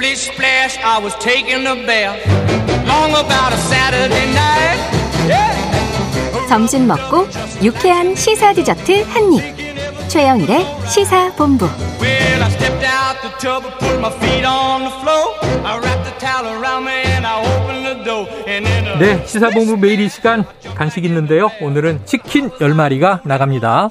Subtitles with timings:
[0.00, 2.16] Splish splash, I was taking a bath.
[2.88, 4.80] Long about a Saturday night.
[5.28, 6.48] Yeah.
[6.48, 7.28] 점심 먹고
[7.62, 10.08] 유쾌한 시사 디저트 한 입.
[10.08, 11.66] 최영일의 시사 본부.
[12.00, 15.36] Well, I stepped out the tub and put my feet on the floor.
[15.66, 18.26] I wrapped the towel around me and I opened the door.
[18.48, 20.46] And then a 네, 시사본부 매일 이 시간
[20.76, 21.50] 간식 있는데요.
[21.60, 23.90] 오늘은 치킨 10마리가 나갑니다.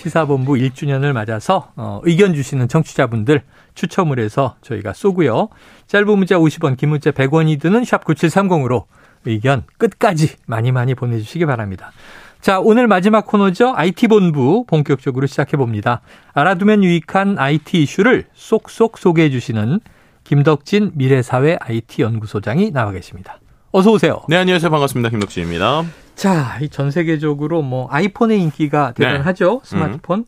[0.00, 3.42] 시사본부 1주년을 맞아서 어, 의견 주시는 청취자분들
[3.74, 5.48] 추첨을 해서 저희가 쏘고요.
[5.86, 8.84] 짧은 문자 50원, 긴 문자 100원이 드는 샵 9730으로
[9.26, 11.92] 의견 끝까지 많이 많이 보내주시기 바랍니다.
[12.40, 13.74] 자, 오늘 마지막 코너죠.
[13.76, 16.00] IT본부 본격적으로 시작해봅니다.
[16.32, 19.80] 알아두면 유익한 IT 이슈를 쏙쏙 소개해 주시는
[20.24, 23.38] 김덕진 미래사회 IT연구소장이 나와 계십니다.
[23.72, 24.22] 어서 오세요.
[24.28, 24.70] 네, 안녕하세요.
[24.70, 25.10] 반갑습니다.
[25.10, 25.84] 김덕진입니다.
[26.16, 29.60] 자, 이 전 세계적으로 뭐 아이폰의 인기가 대단하죠.
[29.64, 30.24] 스마트폰.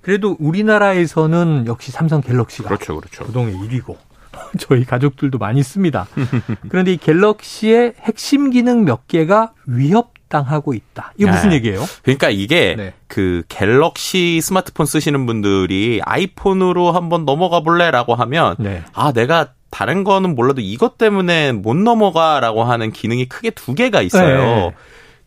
[0.00, 3.24] 그래도 우리나라에서는 역시 삼성 갤럭시가 그렇죠, 그렇죠.
[3.24, 3.96] 부동의 1위고
[4.58, 6.06] 저희 가족들도 많이 씁니다.
[6.68, 11.14] 그런데 이 갤럭시의 핵심 기능 몇 개가 위협당하고 있다.
[11.16, 11.56] 이게 무슨 네.
[11.56, 11.80] 얘기예요?
[12.02, 12.92] 그러니까 이게 네.
[13.08, 18.82] 그 갤럭시 스마트폰 쓰시는 분들이 아이폰으로 한번 넘어가 볼래라고 하면 네.
[18.92, 24.38] 아, 내가 다른 거는 몰라도 이것 때문에 못 넘어가라고 하는 기능이 크게 두 개가 있어요.
[24.38, 24.74] 네.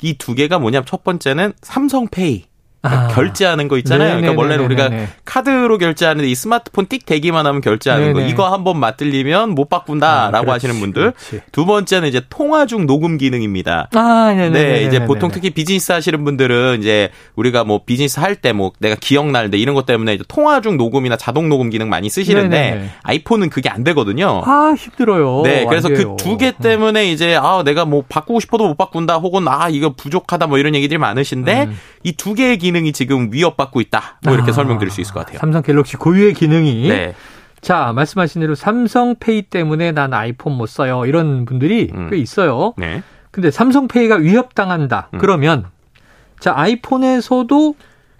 [0.01, 2.45] 이두 개가 뭐냐면 첫 번째는 삼성페이.
[2.87, 3.07] 그러니까 아.
[3.15, 4.15] 결제하는 거 있잖아요.
[4.15, 4.33] 네네네네네.
[4.35, 8.31] 그러니까 원래는 우리가 카드로 결제하는데 이 스마트폰 띡 대기만 하면 결제하는 거 네네.
[8.31, 11.11] 이거 한번 맞들리면 못 바꾼다라고 아, 하시는 분들.
[11.11, 11.41] 그렇지.
[11.51, 13.89] 두 번째는 이제 통화 중 녹음 기능입니다.
[13.93, 14.49] 아, 네네.
[14.49, 18.95] 네, 이제 보통 특히 비즈니스 하시는 분들은 이제 우리가 뭐 비즈니스 할 때 뭐 내가
[18.99, 22.89] 기억날 때 이런 것 때문에 이제 통화 중 녹음이나 자동 녹음 기능 많이 쓰시는데 네네네.
[23.03, 24.41] 아이폰은 그게 안 되거든요.
[24.45, 25.41] 아, 힘들어요.
[25.43, 26.15] 네, 그래서 안그 돼요.
[26.19, 30.57] 두개 때문에 이제 아 내가 뭐 바꾸고 싶어도 못 바꾼다 혹은 아 이거 부족하다 뭐
[30.59, 31.77] 이런 얘기들이 많으신데 음.
[32.03, 34.19] 이두 개의 기능 이 지금 위협받고 있다.
[34.23, 35.39] 뭐 이렇게 아, 설명드릴 수 있을 것 같아요.
[35.39, 37.15] 삼성 갤럭시 고유의 기능이 네.
[37.61, 41.05] 자, 말씀하신 대로 삼성페이 때문에 난 아이폰 못 써요.
[41.05, 42.09] 이런 분들이 음.
[42.09, 42.73] 꽤 있어요.
[42.77, 43.01] 네.
[43.31, 45.09] 근데 삼성페이가 위협당한다.
[45.13, 45.19] 음.
[45.19, 45.65] 그러면
[46.39, 47.75] 자, 아이폰에서도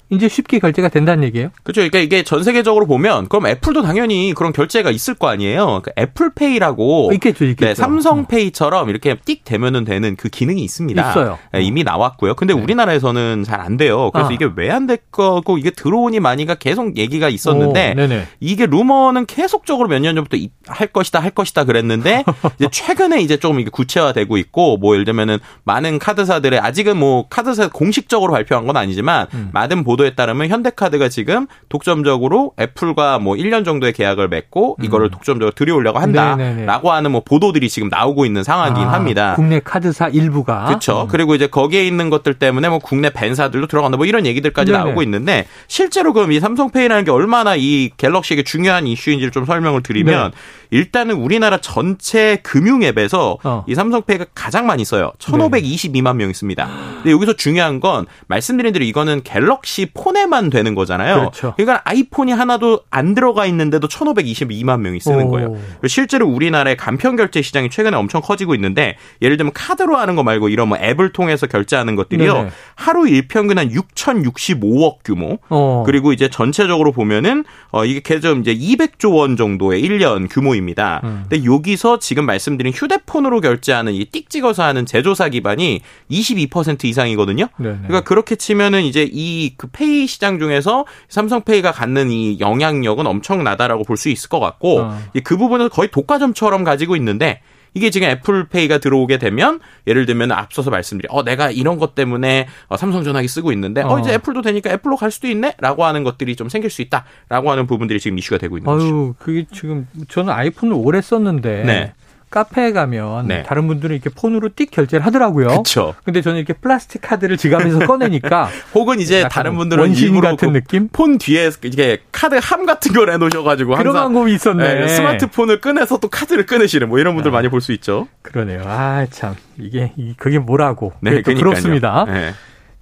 [0.10, 1.50] 이제 쉽게 결제가 된다는 얘기예요?
[1.64, 1.82] 그렇죠.
[1.82, 5.82] 그러니까 이게 전 세계적으로 보면 그럼 애플도 당연히 그런 결제가 있을 거 아니에요.
[5.84, 7.68] 그 애플페이라고 있겠죠, 있겠죠.
[7.68, 11.10] 네, 삼성페이처럼 이렇게 띡 되면은 되는 그 기능이 있습니다.
[11.12, 11.38] 있어요.
[11.52, 12.36] 네, 이미 나왔고요.
[12.36, 14.12] 근데 우리나라에서는 잘 안 돼요.
[14.14, 14.32] 그래서 아.
[14.32, 18.26] 이게 왜 안 될 거고 이게 들어오니 마니가 계속 얘기가 있었는데 오.
[18.40, 22.24] 이게 루머는 계속적으로 몇 년 전부터 이- 할 것이다 할 것이다 그랬는데
[22.60, 27.70] 이제 최근에 이제 좀 이게 구체화되고 있고 뭐 예를 들면은 많은 카드사들의 아직은 뭐 카드사
[27.70, 29.50] 공식적으로 발표한 건 아니지만 음.
[29.52, 35.54] 많은 보 도에 따르면 현대카드가 지금 독점적으로 애플과 뭐 1년 정도의 계약을 맺고 이거를 독점적으로
[35.54, 36.12] 들여오려고 음.
[36.12, 36.44] 네네네.
[36.44, 39.34] 한다라고 하는 뭐 보도들이 지금 나오고 있는 상황이긴 아, 합니다.
[39.36, 41.04] 국내 카드사 일부가 그렇죠.
[41.04, 41.08] 음.
[41.08, 44.84] 그리고 이제 거기에 있는 것들 때문에 뭐 국내 벤사들도 들어간다 뭐 이런 얘기들까지 네네.
[44.84, 50.32] 나오고 있는데 실제로 그럼 이 삼성페이라는 게 얼마나 이 갤럭시에게 중요한 이슈인지를 좀 설명을 드리면
[50.70, 53.50] 일단은 우리나라 전체 금융 앱에서 네.
[53.50, 53.66] 어.
[53.68, 55.12] 이 삼성페이가 가장 많이 써요.
[55.20, 56.70] 1,522만 명 있습니다.
[56.96, 61.16] 근데 여기서 중요한 건 말씀드린 대로 이거는 갤럭시 폰에만 되는 거잖아요.
[61.20, 61.54] 그렇죠.
[61.56, 65.32] 그러니까 아이폰이 하나도 안 들어가 있는데도 1,522만 명이 쓰는 오.
[65.32, 65.58] 거예요.
[65.88, 70.50] 실제로 우리나라의 간편 결제 시장이 최근에 엄청 커지고 있는데 예를 들면 카드로 하는 거 말고
[70.50, 72.34] 이런 뭐 앱을 통해서 결제하는 것들이요.
[72.34, 72.50] 네네.
[72.76, 75.40] 하루 일평균 한 6,065억 규모.
[75.50, 75.84] 어.
[75.86, 81.02] 그리고 이제 전체적으로 보면은 어 이게 계속 이제 200조 원 정도의 1년 규모입니다.
[81.04, 81.26] 음.
[81.30, 87.48] 근데 여기서 지금 말씀드린 휴대폰으로 결제하는 이 띡 찍어서 하는 제조사 기반이 22% 이상이거든요.
[87.58, 87.76] 네네.
[87.88, 93.98] 그러니까 그렇게 치면은 이제 이 그 페이 시장 중에서 삼성페이가 갖는 이 영향력은 엄청나다라고 볼
[93.98, 95.00] 수 있을 것 같고 어.
[95.16, 97.42] 이그 부분을 거의 독과점처럼 가지고 있는데
[97.74, 102.78] 이게 지금 애플페이가 들어오게 되면 예를 들면 앞서서 말씀드린 어 내가 이런 것 때문에 어,
[102.78, 104.00] 삼성 전화기 쓰고 있는데 어, 어.
[104.00, 108.00] 이제 애플도 되니까 애플로 갈 수도 있네라고 하는 것들이 좀 생길 수 있다라고 하는 부분들이
[108.00, 108.86] 지금 이슈가 되고 있는 거죠.
[108.86, 111.94] 아유, 그게 지금 저는 아이폰을 오래 썼는데 네.
[112.30, 113.44] 카페에 가면 네.
[113.44, 115.48] 다른 분들은 이렇게 폰으로 띡 결제를 하더라고요.
[115.48, 115.96] 그렇죠.
[116.04, 120.90] 근데 저는 이렇게 플라스틱 카드를 지갑에서 꺼내니까 혹은 이제 다른 분들은 원신 같은 그 느낌?
[120.90, 124.74] 폰 뒤에 이게 카드 함 같은 걸 해놓으셔 가지고 그런 항상 방법이 있었네.
[124.82, 128.08] 네, 스마트폰을 꺼내서 또 카드를 꺼내시는 뭐 이런 분들 많이 볼 수 있죠.
[128.22, 128.62] 그러네요.
[128.66, 129.36] 아, 참.
[129.58, 130.94] 이게, 이- 그게 뭐라고.
[131.02, 131.22] 네.
[131.22, 132.06] 그렇습니다.
[132.08, 132.34] 네.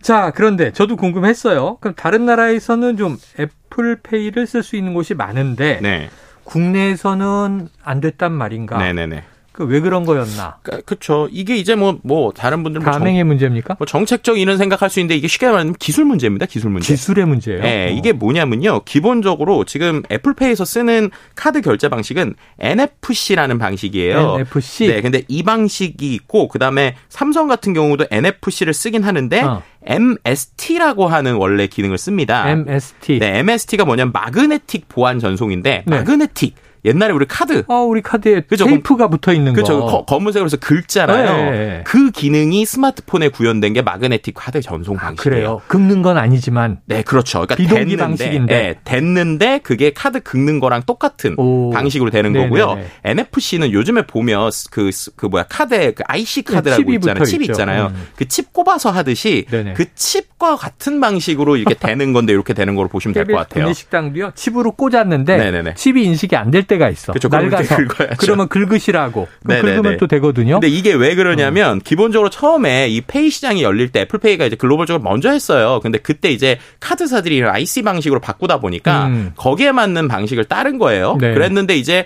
[0.02, 1.78] 자, 그런데 저도 궁금했어요.
[1.80, 6.10] 그럼 다른 나라에서는 좀 애플페이를 쓸 수 있는 곳이 많은데 네.
[6.44, 8.78] 국내에서는 안 됐단 말인가?
[8.78, 9.24] 네네네.
[9.56, 10.58] 그 왜 그런 거였나?
[10.64, 11.30] 그, 그쵸.
[11.32, 13.76] 이게 이제 뭐, 뭐, 다른 분들 뭐, 정, 가맹의 문제입니까?
[13.80, 16.46] 뭐 정책적 이런 생각할 수 있는데 이게 쉽게 말하면 기술 문제입니다.
[16.46, 16.94] 기술 문제.
[16.94, 17.62] 기술의 문제예요.
[17.62, 17.90] 네, 어.
[17.90, 18.82] 이게 뭐냐면요.
[18.84, 24.36] 기본적으로 지금 애플페이에서 쓰는 카드 결제 방식은 NFC라는 방식이에요.
[24.40, 24.88] NFC.
[24.88, 29.64] 네, 근데 이 방식이 있고 그다음에 삼성 같은 경우도 NFC를 쓰긴 하는데 어.
[29.86, 32.50] MST라고 하는 원래 기능을 씁니다.
[32.50, 33.20] MST.
[33.20, 35.96] 네, MST가 뭐냐면 마그네틱 보안 전송인데 네.
[35.98, 36.56] 마그네틱
[36.86, 38.66] 옛날에 우리 카드 어, 우리 카드에 그죠?
[38.66, 39.80] 테이프가 붙어 있는 그렇죠.
[39.80, 39.86] 거.
[39.88, 41.52] 거- 검은색으로 해서 긁잖아요.
[41.52, 41.82] 네.
[41.86, 45.36] 그 기능이 스마트폰에 구현된 게 마그네틱 카드 전송 아, 방식이에요.
[45.36, 45.62] 그래요.
[45.68, 47.40] 긁는 건 아니지만 네, 그렇죠.
[47.40, 48.54] 그러니까 비동기 됐는데, 방식인데.
[48.56, 51.72] 예, 됐는데 그게 카드 긁는 거랑 똑같은 오.
[51.72, 52.50] 방식으로 되는 네네네.
[52.50, 52.80] 거고요.
[53.04, 57.24] NFC는 요즘에 보면 그, 그 뭐야 카드에 그 IC 카드라고 있잖아요.
[57.26, 57.52] 칩 있죠.
[57.54, 57.88] 있잖아요.
[57.96, 58.08] 음.
[58.16, 59.74] 그 칩 꼽아서 하듯이 네네.
[59.74, 63.64] 그 칩과 같은 방식으로 이렇게 되는 건데 이렇게 되는 걸로 보시면 될 것 같아요.
[63.66, 64.32] 구내식당도요.
[64.36, 65.74] 칩으로 꽂았는데 네네네.
[65.76, 67.14] 칩이 인식이 안 될 때가 있어.
[67.16, 67.78] 이제 낡아서.
[68.18, 69.28] 그러면 긁으시라고.
[69.44, 69.76] 그럼 네네네.
[69.76, 70.60] 긁으면 또 되거든요.
[70.60, 71.16] 근데 이게 왜 어.
[71.16, 75.80] 그러냐면 기본적으로 처음에 이 페이 시장이 열릴 때 애플페이가 이제 글로벌적으로 먼저 했어요.
[75.82, 79.32] 근데 그때 이제 카드사들이 IC 방식으로 바꾸다 보니까 음.
[79.36, 81.18] 거기에 맞는 방식을 따른 거예요.
[81.20, 81.34] 네.
[81.34, 82.06] 그랬는데 이제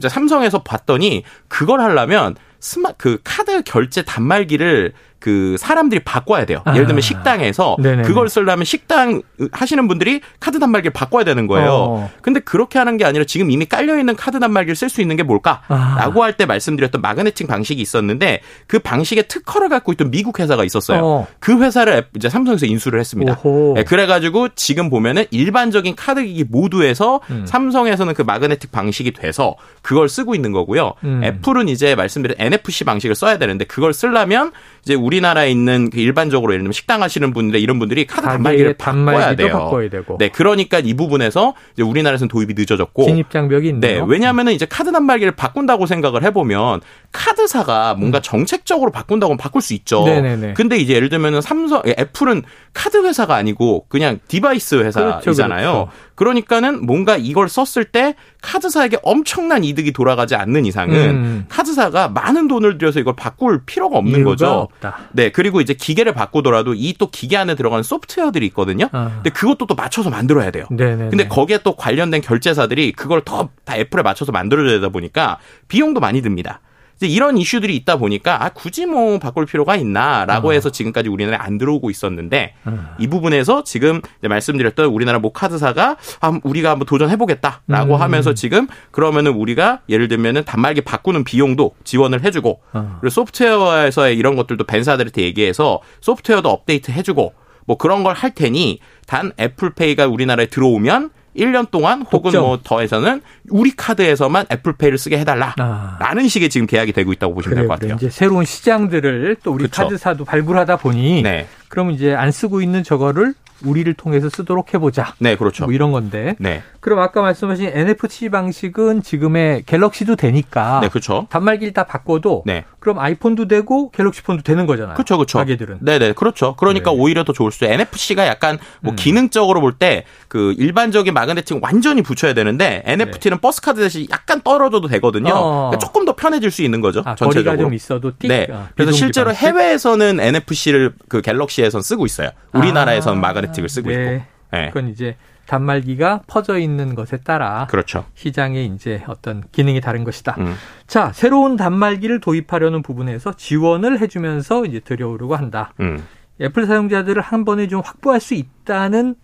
[0.00, 4.92] 삼성에서 봤더니 그걸 하려면 스마 그 카드 결제 단말기를
[5.22, 6.62] 그 사람들이 바꿔야 돼요.
[6.66, 7.00] 예를 들면 아.
[7.00, 8.02] 식당에서 네네네.
[8.02, 9.22] 그걸 쓰려면 식당
[9.52, 11.70] 하시는 분들이 카드 단말기를 바꿔야 되는 거예요.
[11.70, 12.10] 어.
[12.22, 15.22] 근데 그렇게 하는 게 아니라 지금 이미 깔려 있는 카드 단말기를 쓸 수 있는 게
[15.22, 15.26] 아.
[15.26, 21.00] 뭘까라고 할때 말씀드렸던 마그네틱 방식이 있었는데 그 방식의 특허를 갖고 있던 미국 회사가 있었어요.
[21.04, 21.26] 어.
[21.38, 23.38] 그 회사를 앱- 이제 삼성에서 인수를 했습니다.
[23.76, 27.44] 네, 그래가지고 지금 보면은 일반적인 카드 기기 모두에서 음.
[27.46, 30.94] 삼성에서는 그 마그네틱 방식이 돼서 그걸 쓰고 있는 거고요.
[31.04, 31.22] 음.
[31.22, 34.50] 애플은 이제 말씀드린 NFC 방식을 써야 되는데 그걸 쓰려면
[34.82, 38.74] 이제 우리 나라에 있는 그 일반적으로 예를 들면 식당 하시는 분들 이런 분들이 카드 단말기를
[38.74, 39.52] 바꿔야 돼요.
[39.52, 40.18] 바꿔야 되고.
[40.18, 44.04] 네, 그러니까 이 부분에서 이제 우리나라에서는 도입이 늦어졌고 진입 장벽이 네, 있네요.
[44.04, 46.80] 왜냐하면은 이제 카드 단말기를 바꾼다고 생각을 해보면
[47.12, 50.04] 카드사가 뭔가 정책적으로 바꾼다고 하면 바꿀 수 있죠.
[50.04, 50.06] 음.
[50.06, 50.54] 네네네.
[50.54, 52.42] 근데 이제 예를 들면은 삼성, 예, 애플은
[52.72, 55.20] 카드 회사가 아니고 그냥 device 회사이잖아요.
[55.20, 61.44] 그렇죠, 그러니까는 뭔가 이걸 썼을 때 카드사에게 엄청난 이득이 돌아가지 않는 이상은 음.
[61.48, 64.46] 카드사가 많은 돈을 들여서 이걸 바꿀 필요가 없는 거죠.
[64.48, 64.98] 없다.
[65.12, 68.88] 네, 그리고 이제 기계를 바꾸더라도 이 또 기계 안에 들어가는 소프트웨어들이 있거든요.
[68.92, 69.10] 아.
[69.14, 70.66] 근데 그것도 또 맞춰서 만들어야 돼요.
[70.70, 71.08] 네네.
[71.10, 75.38] 근데 거기에 또 관련된 결제사들이 그걸 더 다 애플에 맞춰서 만들어줘야 되다 보니까
[75.68, 76.60] 비용도 많이 듭니다.
[77.00, 80.52] 이런 이슈들이 있다 보니까 아 굳이 뭐 바꿀 필요가 있나라고 어.
[80.52, 82.86] 해서 지금까지 우리나라에 안 들어오고 있었는데 음.
[82.98, 88.00] 이 부분에서 지금 말씀드렸던 우리나라 모 카드사가 아, 우리가 한번 도전해보겠다라고 음.
[88.00, 92.98] 하면서 지금 그러면은 우리가 예를 들면은 단말기 바꾸는 비용도 지원을 해주고 어.
[93.00, 97.34] 그리고 소프트웨어에서의 이런 것들도 벤사들한테 얘기해서 소프트웨어도 업데이트 해주고
[97.64, 102.42] 뭐 그런 걸 할 테니 단 애플페이가 우리나라에 들어오면 1년 동안 혹은 독점.
[102.42, 105.54] 뭐 더해서는 우리 카드에서만 애플페이를 쓰게 해달라.
[105.58, 105.96] 아.
[106.00, 107.68] 라는 식의 지금 계약이 되고 있다고 보시면 될 그래요.
[107.68, 107.96] 것 같아요.
[107.96, 109.82] 이제 새로운 시장들을 또 우리 그쵸.
[109.82, 111.46] 카드사도 발굴하다 보니 네.
[111.68, 113.34] 그럼 이제 안 쓰고 있는 저거를
[113.64, 115.14] 우리를 통해서 쓰도록 해보자.
[115.18, 115.64] 네, 그렇죠.
[115.64, 116.34] 뭐 이런 건데.
[116.38, 116.62] 네.
[116.80, 121.26] 그럼 아까 말씀하신 NFC 방식은 지금의 갤럭시도 되니까 네, 그렇죠.
[121.30, 122.64] 단말기를 다 바꿔도 네.
[122.80, 124.94] 그럼 아이폰도 되고 갤럭시 폰도 되는 거잖아요.
[124.94, 125.38] 그렇죠, 그렇죠.
[125.38, 125.78] 가게들은.
[125.80, 126.56] 네 네, 그렇죠.
[126.56, 126.96] 그러니까 네.
[126.98, 127.64] 오히려 더 좋을 수.
[127.64, 128.96] NFC가 약간 뭐 음.
[128.96, 134.88] 기능적으로 볼 때 그 일반적인 마그네틱 완전히 붙여야 되는데 NFC는 버스 카드 대신 약간 떨어져도
[134.88, 135.24] 되거든요.
[135.24, 135.30] 네.
[135.34, 135.68] 어.
[135.70, 137.00] 그러니까 조금 더 편해질 수 있는 거죠.
[137.04, 137.44] 아, 전체적으로.
[137.50, 138.28] 거리가 좀 있어도 띡.
[138.28, 138.46] 네.
[138.50, 139.44] 아, 그래서 실제로 방식.
[139.46, 142.30] 해외에서는 NFC를 그 갤럭시에선 쓰고 있어요.
[142.54, 143.94] 우리나라에서는 아, 마그네틱 을 쓰고 네.
[143.94, 144.24] 있고.
[144.52, 144.66] 네.
[144.68, 145.16] 그건 이제
[145.46, 148.04] 단말기가 퍼져 있는 것에 따라 그렇죠.
[148.14, 150.36] 시장의 이제 어떤 기능이 다른 것이다.
[150.38, 150.54] 음.
[150.86, 155.72] 자, 새로운 단말기를 도입하려는 부분에서 지원을 해주면서 이제 들여오려고 한다.
[155.80, 156.06] 음.
[156.40, 159.14] 애플 사용자들을 한 번에 좀 확보할 수 있다는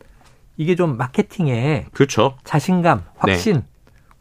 [0.57, 2.37] 이게 좀 마케팅에 그렇죠.
[2.45, 3.05] 자신감, 네.
[3.17, 3.63] 확신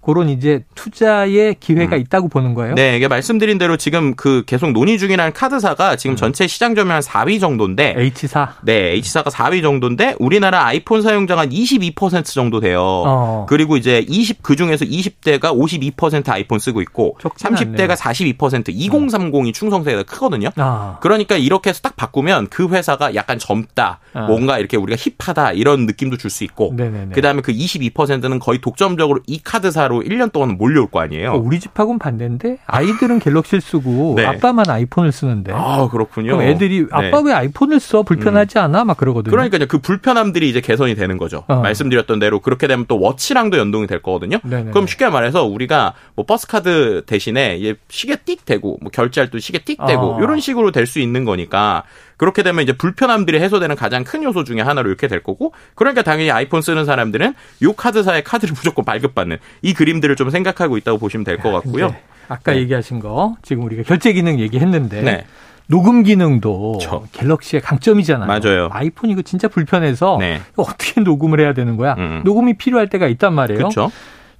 [0.07, 2.01] 그런 이제 투자의 기회가 음.
[2.01, 2.75] 있다고 보는 거예요.
[2.75, 7.01] 네, 이게 말씀드린 대로 지금 그 계속 논의 중이라는 카드사가 지금 전체 시장 점유율 한
[7.01, 8.53] 4위 정도인데 H사.
[8.63, 12.79] 네, H사가 4위 정도인데 우리나라 아이폰 사용자가 한 22% 정도 돼요.
[12.81, 13.45] 어.
[13.49, 20.51] 그리고 이제 20 그중에서 20대가 52% 아이폰 쓰고 있고 적진 30대가 42% 2030이 충성도가 크거든요.
[20.55, 20.99] 아.
[21.01, 24.27] 그러니까 이렇게 해서 딱 바꾸면 그 회사가 약간 젊다, 아.
[24.27, 26.73] 뭔가 이렇게 우리가 hip하다 이런 느낌도 줄 수 있고.
[27.13, 31.31] 그다음에 그 22%는 거의 독점적으로 이 카드사로 1년 동안 몰려올 거 아니에요.
[31.31, 34.25] 어, 우리 집하고는 반대인데 아이들은 갤럭시를 쓰고 네.
[34.25, 36.37] 아빠만 아이폰을 쓰는데 아 그렇군요.
[36.37, 36.87] 그럼 애들이 네.
[36.91, 39.31] 아빠 왜 아이폰을 써 불편하지 않아 막 그러거든요.
[39.31, 39.67] 그러니까요.
[39.67, 41.43] 그 불편함들이 이제 개선이 되는 거죠.
[41.47, 41.61] 어.
[41.61, 44.39] 말씀드렸던 대로 그렇게 되면 또 watch랑도 연동이 될 거거든요.
[44.43, 44.71] 네네네.
[44.71, 49.39] 그럼 쉽게 말해서 우리가 뭐 버스 카드 대신에 이제 시계 띡 대고 뭐 결제할 때
[49.39, 50.19] 시계 띡 대고 어.
[50.21, 51.83] 이런 식으로 될 수 있는 거니까
[52.17, 56.31] 그렇게 되면 이제 불편함들이 해소되는 가장 큰 요소 중에 하나로 이렇게 될 거고 그러니까 당연히
[56.31, 57.33] 아이폰 쓰는 사람들은
[57.63, 61.95] 요 카드사의 카드를 무조건 발급받는 이 그림들을 좀 생각하고 있다고 보시면 될 것 같고요.
[62.29, 62.59] 아까 네.
[62.59, 65.25] 얘기하신 거 지금 우리가 결제 기능 얘기했는데 네.
[65.67, 67.05] 녹음 기능도 그렇죠.
[67.11, 68.27] 갤럭시의 강점이잖아요.
[68.27, 68.69] 맞아요.
[68.71, 70.41] 아이폰 이거 진짜 불편해서 네.
[70.55, 71.93] 어떻게 녹음을 해야 되는 거야?
[71.97, 72.21] 음.
[72.25, 73.57] 녹음이 필요할 때가 있단 말이에요.
[73.59, 73.91] 그렇죠.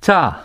[0.01, 0.41] 자,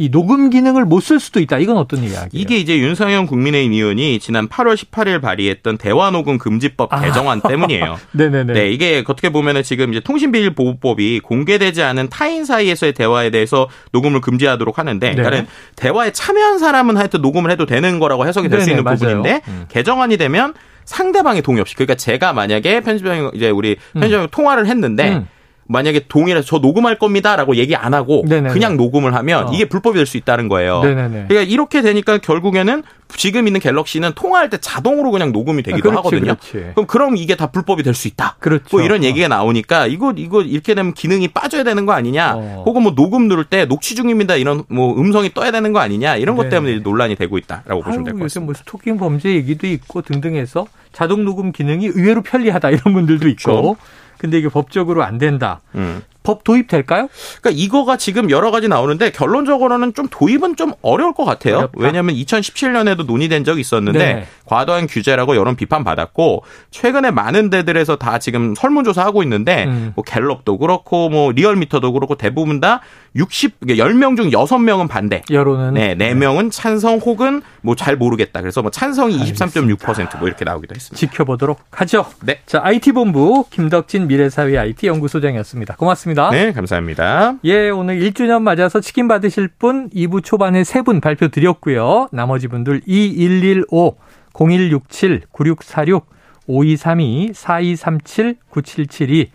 [0.00, 1.58] 이 녹음 기능을 못 쓸 수도 있다.
[1.58, 2.28] 이건 어떤 이야기예요?
[2.32, 7.00] 이게 이제 윤상현 국민의힘 의원이 지난 8월 18일 발의했던 대화 녹음 금지법 아.
[7.00, 7.98] 개정안 때문이에요.
[8.12, 8.52] 네네네.
[8.52, 14.78] 네, 이게 어떻게 보면은 지금 이제 통신비밀보호법이 공개되지 않은 타인 사이에서의 대화에 대해서 녹음을 금지하도록
[14.78, 15.14] 하는데, 네.
[15.16, 18.98] 그러니까 대화에 참여한 사람은 하여튼 녹음을 해도 되는 거라고 해석이 될 수 있는 맞아요.
[18.98, 19.64] 부분인데 음.
[19.68, 24.00] 개정안이 되면 상대방의 동의 없이, 그러니까 제가 만약에 편집장 이제 우리 음.
[24.00, 25.10] 편집장 통화를 했는데.
[25.10, 25.28] 음.
[25.70, 28.54] 만약에 동의를 해서 저 녹음할 겁니다라고 얘기 안 하고 네네네.
[28.54, 29.52] 그냥 녹음을 하면 어.
[29.52, 30.82] 이게 불법이 될 수 있다는 거예요.
[30.82, 31.26] 네네네.
[31.28, 32.82] 그러니까 이렇게 되니까 결국에는
[33.16, 36.34] 지금 있는 갤럭시는 통화할 때 자동으로 그냥 녹음이 되기도 아, 그렇지, 하거든요.
[36.36, 36.52] 그렇지.
[36.74, 38.36] 그럼 그럼 이게 다 불법이 될 수 있다.
[38.38, 38.64] 그렇죠.
[38.70, 39.04] 뭐 이런 어.
[39.04, 42.34] 얘기가 나오니까 이거 이거 이렇게 되면 기능이 빠져야 되는 거 아니냐?
[42.36, 42.62] 어.
[42.64, 46.16] 혹은 뭐 녹음 누를 때 녹취 중입니다 이런 뭐 음성이 떠야 되는 거 아니냐?
[46.16, 46.48] 이런 것 네.
[46.48, 48.44] 때문에 논란이 되고 있다라고 보시면 될 아유, 것 요새 같습니다.
[48.46, 53.52] 뭐 스토킹 범죄 얘기도 있고 등등해서 자동 녹음 기능이 의외로 편리하다 이런 분들도 있고.
[53.52, 53.76] 그렇죠.
[54.18, 55.60] 근데 이게 법적으로 안 된다.
[55.74, 56.02] 음.
[56.28, 57.08] 법 도입될까요?
[57.40, 61.56] 그러니까 이거가 지금 여러 가지 나오는데 결론적으로는 좀 도입은 좀 어려울 것 같아요.
[61.56, 61.78] 어렵다.
[61.78, 64.26] 왜냐하면 2017년에도 논의된 적이 있었는데 네.
[64.44, 69.92] 과도한 규제라고 여론 비판 받았고 최근에 많은 데들에서 다 지금 설문조사 하고 있는데 음.
[69.94, 72.82] 뭐 갤럽도 그렇고 뭐 리얼미터도 그렇고 대부분 다
[73.16, 75.22] 60, 10명 중 6명은 반대.
[75.30, 78.40] 여론은 네, 4명은 찬성 혹은 뭐 잘 모르겠다.
[78.40, 80.96] 그래서 뭐 찬성이 23.6%뭐 이렇게 나오기도 했습니다.
[80.96, 82.06] 지켜보도록 하죠.
[82.24, 82.40] 네.
[82.44, 85.76] 자, IT본부 김덕진 미래사회 IT 연구소장이었습니다.
[85.76, 86.30] 고맙습니다.
[86.30, 87.34] 네, 감사합니다.
[87.44, 92.08] 예, 오늘 1주년 맞아서 치킨 받으실 분 2부 초반에 3분 발표 드렸고요.
[92.12, 93.96] 나머지 분들 2115,
[94.34, 96.06] 0167, 9646,
[96.46, 99.30] 5232, 4237, 9772,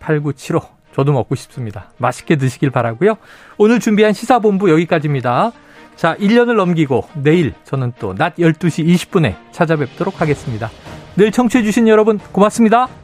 [0.00, 0.74] 8975.
[0.94, 1.90] 저도 먹고 싶습니다.
[1.98, 3.16] 맛있게 드시길 바라고요.
[3.58, 5.52] 오늘 준비한 시사본부 여기까지입니다.
[5.96, 10.70] 자, 1년을 넘기고 내일 저는 또 낮 12시 20분에 찾아뵙도록 하겠습니다.
[11.16, 13.03] 늘 청취해주신 여러분 고맙습니다.